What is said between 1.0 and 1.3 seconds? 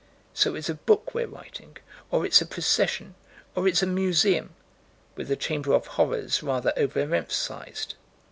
we're